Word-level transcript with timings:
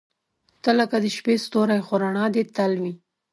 •ته 0.63 0.71
لکه 0.79 0.95
د 1.03 1.05
شپې 1.15 1.35
ستوری، 1.45 1.79
خو 1.85 1.93
رڼا 2.03 2.25
دې 2.35 2.43
تل 2.55 2.71
وي. 2.81 2.93